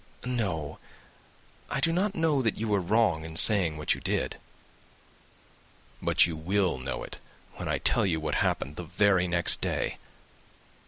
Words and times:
"No 0.25 0.79
I 1.69 1.79
do 1.79 1.93
not 1.93 2.15
know 2.15 2.41
that 2.41 2.57
you 2.57 2.67
were 2.67 2.81
wrong 2.81 3.23
in 3.23 3.37
saying 3.37 3.77
what 3.77 3.93
you 3.93 4.01
did." 4.01 4.37
"But 6.01 6.25
you 6.25 6.35
will 6.35 6.79
know 6.79 7.03
it, 7.03 7.19
when 7.57 7.67
I 7.67 7.73
have 7.73 7.83
told 7.83 8.09
you 8.09 8.19
what 8.19 8.33
happened 8.33 8.77
the 8.77 8.83
very 8.83 9.27
next 9.27 9.61
day." 9.61 9.99